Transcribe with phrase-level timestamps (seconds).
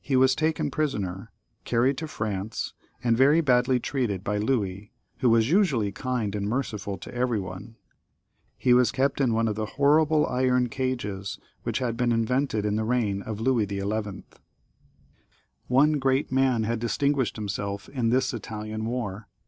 [0.00, 1.32] He was taken prisoner,
[1.64, 2.72] carried to France,
[3.02, 7.74] and very badly treated by Louis, who was usually kind and merciful to every one.
[8.56, 12.76] He was kept in one of the horrible iron cages which had been invented in
[12.76, 14.22] the reign of Louis XI.
[15.66, 19.26] One great man had distinguished himself in this Italian war.